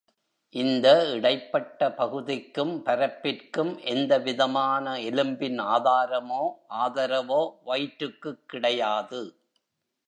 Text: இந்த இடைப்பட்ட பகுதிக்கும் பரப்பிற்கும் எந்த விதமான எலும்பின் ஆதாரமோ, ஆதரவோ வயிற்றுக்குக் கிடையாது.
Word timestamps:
இந்த 0.55 1.11
இடைப்பட்ட 1.11 1.91
பகுதிக்கும் 1.91 2.85
பரப்பிற்கும் 2.85 3.79
எந்த 3.85 4.17
விதமான 4.19 4.97
எலும்பின் 4.99 5.59
ஆதாரமோ, 5.67 6.43
ஆதரவோ 6.79 7.41
வயிற்றுக்குக் 7.63 8.49
கிடையாது. 8.49 9.21